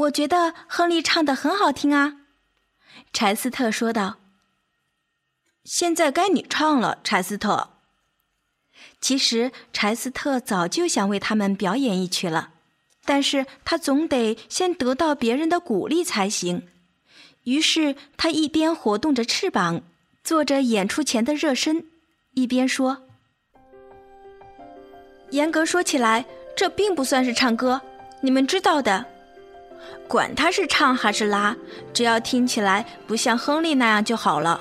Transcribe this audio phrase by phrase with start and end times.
[0.00, 2.16] 我觉得亨利唱的很好听啊，
[3.12, 4.16] 柴斯特说道。
[5.64, 7.70] 现在该你唱了，柴斯特。
[8.98, 12.54] 其实柴斯特早就想为他们表演一曲了，
[13.04, 16.66] 但是他总得先得到别人的鼓励才行。
[17.44, 19.82] 于是他一边活动着翅膀，
[20.24, 21.86] 做着演出前的热身，
[22.32, 23.02] 一边说
[25.30, 26.24] ：“严格说起来，
[26.56, 27.82] 这并不算是唱歌，
[28.22, 29.04] 你们知道的。”
[30.08, 31.56] 管他是唱还是拉，
[31.92, 34.60] 只要听起来不像亨利那样就好了。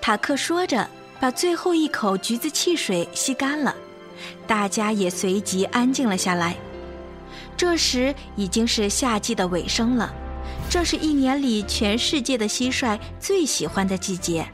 [0.00, 0.88] 塔克说着，
[1.20, 3.74] 把最后一口橘子汽水吸干了，
[4.46, 6.56] 大家也随即安静了下来。
[7.56, 10.12] 这时已经是夏季的尾声了，
[10.68, 14.46] 这是一年里全世界的蟋蟀最喜欢的季节。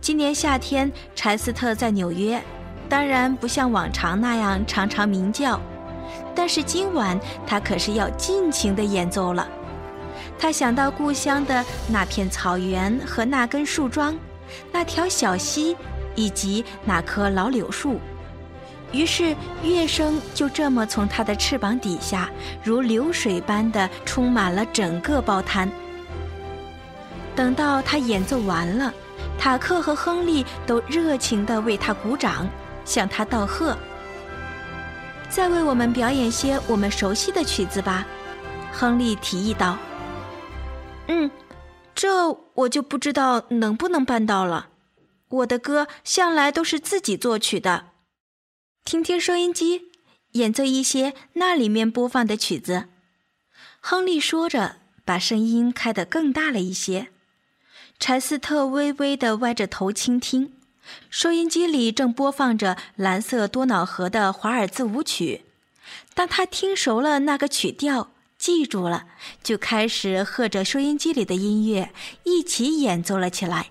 [0.00, 2.42] 今年夏天，柴斯特在纽约，
[2.88, 5.60] 当然不像往常那样常常鸣叫。
[6.36, 9.48] 但是今晚他可是要尽情的演奏了。
[10.38, 14.14] 他想到故乡的那片草原和那根树桩，
[14.70, 15.74] 那条小溪
[16.14, 17.98] 以及那棵老柳树，
[18.92, 22.30] 于是乐声就这么从他的翅膀底下
[22.62, 25.70] 如流水般的充满了整个报摊。
[27.34, 28.92] 等到他演奏完了，
[29.38, 32.46] 塔克和亨利都热情地为他鼓掌，
[32.84, 33.76] 向他道贺。
[35.36, 38.06] 再为我们表演些我们熟悉的曲子吧，
[38.72, 39.76] 亨利提议道。
[41.08, 41.30] “嗯，
[41.94, 44.70] 这我就不知道能不能办到了。
[45.28, 47.88] 我的歌向来都是自己作曲的。
[48.82, 49.90] 听听收音机，
[50.32, 52.86] 演奏一些那里面播放的曲子。”
[53.78, 57.08] 亨利说着，把声音开得更大了一些。
[57.98, 60.54] 柴斯特微微地歪着头倾听。
[61.10, 65.42] 收音机里正播放着蓝色多瑙河的华尔兹舞曲。
[66.14, 69.04] 当他听熟了那个曲调，记住了，
[69.42, 71.90] 就开始和着收音机里的音乐
[72.24, 73.66] 一起演奏了起来，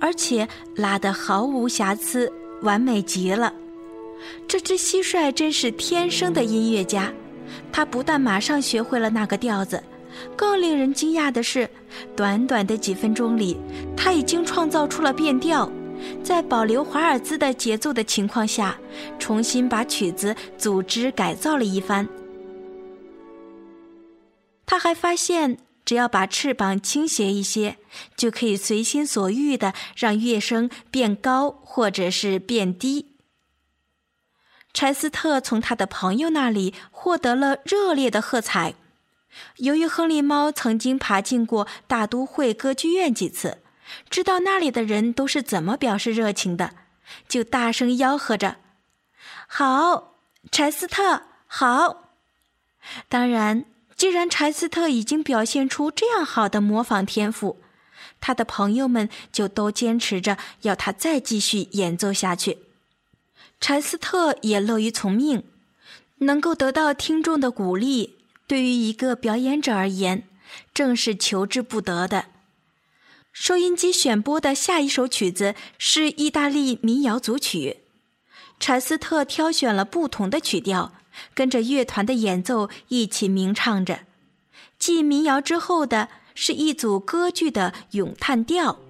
[0.00, 2.32] 而且拉得毫无瑕疵，
[2.62, 3.52] 完美极了。
[4.48, 7.12] 这只蟋蟀真是天生的音乐家，
[7.72, 9.82] 他不但马上学会了那个调子。
[10.36, 11.68] 更令人惊讶的是，
[12.16, 13.56] 短短的几分钟里，
[13.96, 15.70] 他已经创造出了变调，
[16.22, 18.78] 在保留华尔兹的节奏的情况下，
[19.18, 22.08] 重新把曲子组织改造了一番。
[24.66, 27.78] 他还发现，只要把翅膀倾斜一些，
[28.16, 33.06] 就可以随心所欲地让乐声变高或者是变低。
[34.74, 38.74] 柴斯特从他的朋友那里获得了热烈的喝彩。
[39.56, 43.58] 由于亨利猫曾经爬进过大都会歌剧院几次，
[44.10, 46.74] 知道那里的人都是怎么表示热情的，
[47.28, 48.56] 就大声吆喝着
[49.48, 50.14] ：“好，
[50.50, 52.12] 柴斯特，好！”
[53.08, 53.64] 当然，
[53.96, 57.60] 既然柴斯特已经表现出这样好的模仿天赋，
[58.20, 62.58] 他的朋友们就都坚持着要他再继续演奏下去。
[63.60, 65.44] 柴斯特也乐于从命，
[66.18, 68.18] 能够得到听众的鼓励。
[68.46, 70.26] 对于一个表演者而言，
[70.72, 72.26] 正是求之不得的。
[73.32, 77.78] 收音机选播的下一首曲子是意大利民谣组曲。
[78.60, 80.92] 柴斯特挑选了不同的曲调，
[81.34, 84.00] 跟着乐团的演奏一起鸣唱着。
[84.78, 88.80] 继民谣之后的是一组歌剧的咏叹调，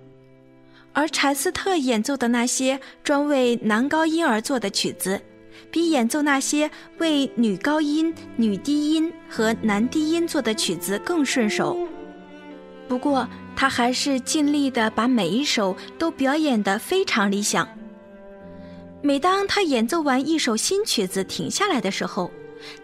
[0.93, 5.21] 而柴斯特演奏的那些专为男高音而作的曲子。
[5.71, 11.77] 比演奏那些为女高音、女低音和男低音做的曲子更顺手。
[12.89, 17.69] 不过他还是尽力的把每一首都表演的非常理想
[19.03, 22.31] 每当他演奏完一首新曲子停下来的时候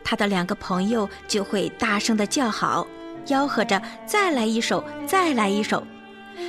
[0.05, 2.87] 他的两个朋友就会大声的叫好
[3.27, 5.83] 吆喝着再来一首再来一首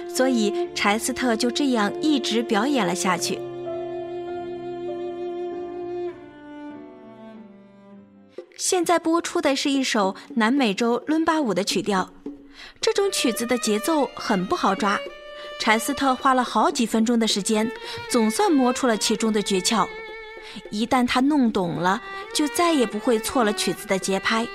[0.08, 3.40] 所以柴斯特就这样一直表演了下去。
[8.58, 12.10] 现在播出的是一首南美洲伦巴舞的曲调。
[12.82, 15.00] 这种曲子的节奏很不好抓。
[15.60, 17.72] 柴斯特花了好几分钟的时间，
[18.10, 19.88] 总算摸出了其中的诀窍。
[20.70, 22.02] 一旦他弄懂了，
[22.34, 24.48] 就再也不会错了曲子的节拍。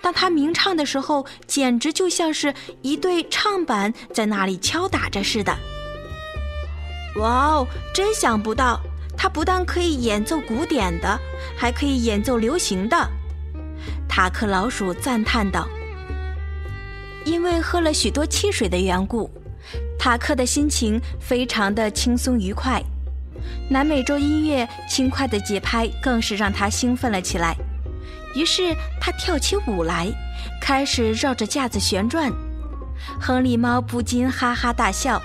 [0.00, 5.56] 当他鸣唱的时候，简直就像是一对唱板在那里敲打着似的。
[7.16, 8.80] 哇哦，真想不到，
[9.16, 11.18] 他不但可以演奏古典的，
[11.56, 12.96] 还可以演奏流行的。
[14.08, 15.68] 塔克老鼠赞叹道
[17.24, 19.30] ：“因为喝了许多汽水的缘故，
[19.98, 22.82] 塔克的心情非常的轻松愉快。
[23.68, 27.56] 南美洲音乐轻快的节拍更是让他兴奋了起来。
[28.34, 30.08] 于是他跳起舞来，
[30.60, 32.32] 开始绕着架子旋转。
[33.20, 35.20] 亨利猫不禁哈哈大笑。”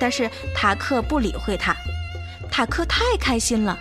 [0.00, 1.76] 但是塔克不理会他，
[2.50, 3.78] 塔克太开心了。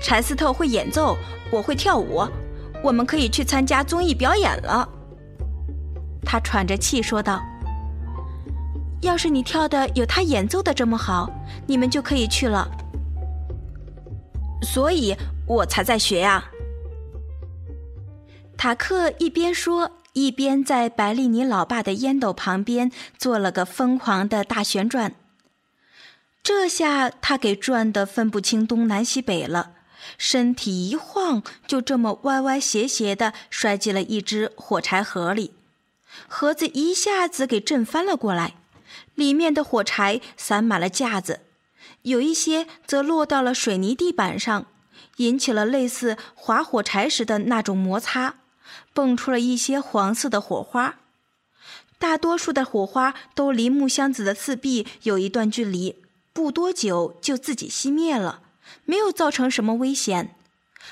[0.00, 1.18] 柴斯特会演奏，
[1.50, 2.24] 我会跳舞，
[2.80, 4.88] 我们可以去参加综艺表演了。
[6.32, 7.42] 他喘着气说道
[9.04, 11.30] ：“要是你跳的有他演奏的这么好，
[11.66, 12.66] 你们就可以去了。
[14.62, 15.14] 所以
[15.46, 16.42] 我才在学呀。”
[18.56, 19.98] 塔克一边说。
[20.14, 25.14] 一边在白利尼老爸的烟斗旁边做了个疯狂的大旋转，
[26.42, 29.70] 这下他给转得分不清东南西北了，
[30.18, 35.54] 身体一晃，就这么歪歪斜斜的摔进了一只火柴盒里，
[36.28, 38.54] 盒子一下子给震翻了过来，
[39.14, 41.40] 里面的火柴散满了架子，
[42.02, 44.66] 有一些则落到了水泥地板上，
[45.16, 48.36] 引起了类似划火柴时的那种摩擦。
[48.94, 50.96] 蹦出了一些黄色的火花，
[51.98, 58.40] 大多数的火花都离木箱子的四壁有一段距离，不多久就自己熄灭了，
[58.84, 60.34] 没有造成什么危险。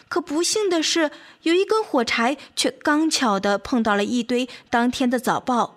[0.08, 1.10] 可不幸的是，
[1.42, 5.76] 有一根火柴却刚巧地碰到了一堆当天的早报，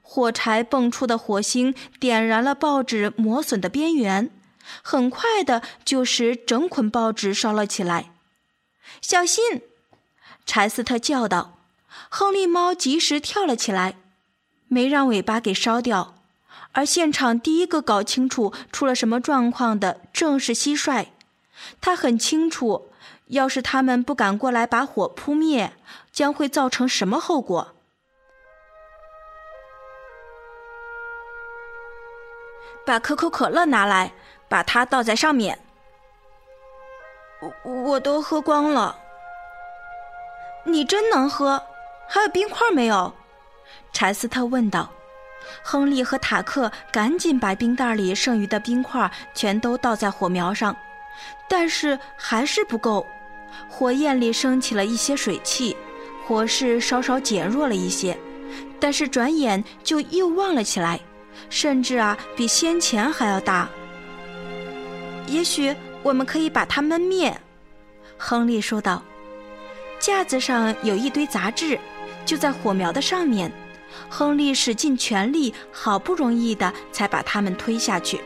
[0.00, 4.30] 火柴蹦出的火星点燃了报纸磨损的边缘，
[4.82, 8.12] 很快的就使整捆报纸烧了起来。
[9.00, 9.62] 小心！
[10.44, 11.58] 柴斯特叫道
[12.10, 13.96] ：“亨利猫及时跳了起来，
[14.68, 16.16] 没让尾巴给烧掉。
[16.72, 21.08] 而现场第一个搞清楚出了什么状况的正是蟋蟀。
[21.80, 22.88] 他很清楚，
[23.32, 25.72] 要是他们不赶过来把火扑灭，
[26.12, 27.74] 将会造成什么后果。
[32.84, 34.12] 把可口可乐拿来，
[34.48, 35.58] 把它倒在上面。
[37.64, 38.98] 我我都喝光了。”
[40.64, 41.60] 你真能喝，
[42.06, 43.14] 还有冰块没有？
[43.92, 44.90] 柴斯特问道。
[45.62, 50.76] 亨利和塔克赶紧把冰袋里剩余的冰块全都倒在火苗上，
[51.48, 53.06] 但是还是不够。
[53.68, 55.76] 火焰里升起了一些水汽，
[56.26, 58.16] 火势稍稍减弱了一些，
[58.78, 61.00] 但是转眼就又旺了起来，
[61.48, 63.68] 甚至啊比先前还要大。
[65.26, 67.34] 也许我们可以把它焖灭，
[68.16, 69.02] 亨利说道。
[69.98, 71.78] 架子上有一堆杂志，
[72.26, 73.50] 就在火苗的上面。
[74.08, 78.20] 亨利使尽全力，好不容易的才把它们推下去。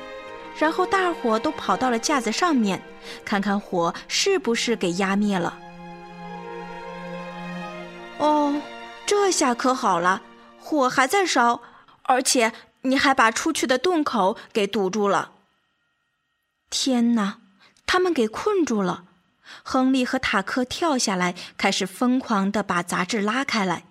[0.58, 2.82] 然后大伙都跑到了架子上面，
[3.25, 5.58] 看看火是不是给压灭了。
[8.18, 8.62] 哦，
[9.04, 10.22] 这下可好了，
[10.58, 11.60] 火还在烧，
[12.04, 15.32] 而且你还把出去的洞口给堵住了。
[16.70, 17.38] 天哪，
[17.86, 19.04] 他们给困住了！
[19.62, 23.84] 亨利和塔克跳下来，开始疯狂地把杂志拉开来。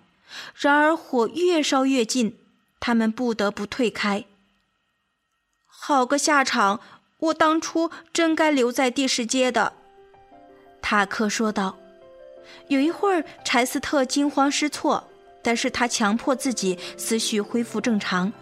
[0.54, 2.38] 然而火越烧越近，
[2.78, 4.24] 他们不得不退开。
[5.88, 6.80] 好个下场！
[7.20, 9.72] 我当初真该留在第十街的。”
[10.82, 11.76] 塔克说道。
[12.66, 15.04] 有一会儿，柴斯特惊慌失措，
[15.42, 18.32] 但是他强迫自己思绪恢复正常，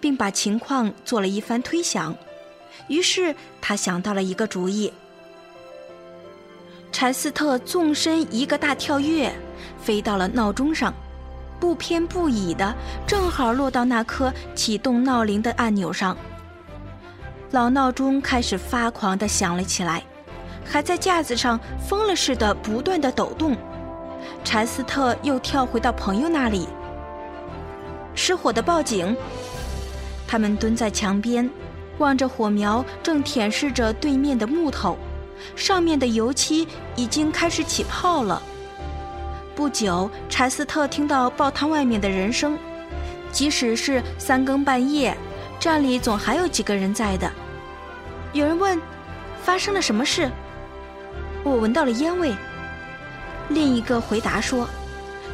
[0.00, 2.16] 并把情况做了一番推想。
[2.88, 4.90] 于是他想到了一个主意。
[6.90, 9.30] 柴斯特纵身一个大跳跃，
[9.78, 10.94] 飞到了闹钟上，
[11.60, 12.74] 不偏不倚的，
[13.06, 16.16] 正好落到那颗启动闹铃的按钮上。
[17.54, 20.02] 老闹钟开始发狂地响了起来，
[20.64, 21.58] 还在架子上
[21.88, 23.56] 疯了似的不断地抖动。
[24.42, 26.66] 柴斯特又跳回到朋友那里。
[28.12, 29.16] 失火的报警。
[30.26, 31.48] 他们蹲在墙边，
[31.98, 34.98] 望着火苗正舔舐着对面的木头。
[35.54, 38.42] 上面的油漆已经开始起泡了。
[39.54, 42.58] 不久，柴斯特听到报摊外面的人声，
[43.30, 45.16] 即使是三更半夜，
[45.60, 47.30] 站里总还有几个人在的。
[48.34, 48.78] 有人问
[49.42, 50.28] ：“发生了什么事？”
[51.44, 52.34] 我闻到了烟味。
[53.48, 54.68] 另一个回答说：“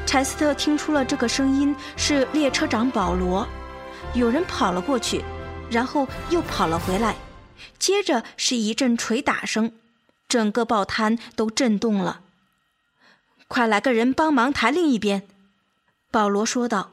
[0.04, 3.48] 柴斯特听出了这个声音是列车长保罗。”
[4.12, 5.24] 有人跑了过去，
[5.70, 7.16] 然后又跑了回来，
[7.78, 9.72] 接着是一阵捶打声，
[10.28, 12.20] 整个报摊都震动了。
[13.48, 15.22] 快来个人帮忙抬另一边！
[16.10, 16.92] 保罗说道。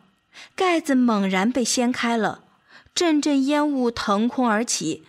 [0.55, 2.43] 盖子猛然被掀开了，
[2.93, 5.03] 阵阵烟雾腾空而起，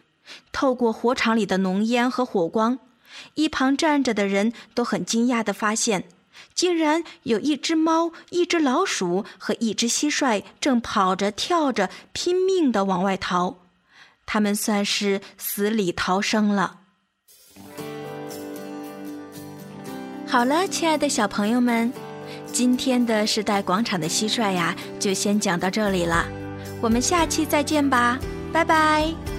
[0.53, 2.79] 透过火场里的浓烟和火光，
[3.35, 6.05] 一旁站着的人都很惊讶地发现。
[6.55, 13.59] 竟然有一只猫、一只老鼠和一只蟋蟀正跑着、跳着，拼命地往外逃。
[14.25, 16.81] 他们算是死里逃生了。
[20.27, 21.93] 好了，亲爱的小朋友们，
[22.53, 26.27] 今天的时代广场的蟋蟀呀，就先讲到这里了。
[26.81, 28.19] 我们下期再见吧，
[28.53, 29.38] 拜拜。